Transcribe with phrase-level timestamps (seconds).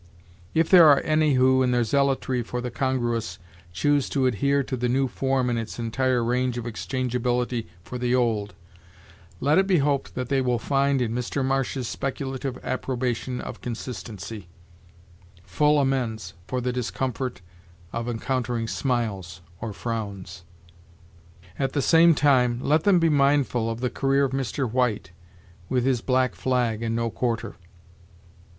[0.55, 3.37] If there are any who, in their zealotry for the congruous,
[3.71, 8.15] choose to adhere to the new form in its entire range of exchangeability for the
[8.15, 8.55] old,
[9.39, 11.45] let it be hoped that they will find, in Mr.
[11.45, 14.47] Marsh's speculative approbation of consistency,
[15.43, 17.41] full amends for the discomfort
[17.93, 20.45] of encountering smiles or frowns.
[21.59, 24.67] At the same time, let them be mindful of the career of Mr.
[24.67, 25.11] White,
[25.69, 27.55] with his black flag and no quarter.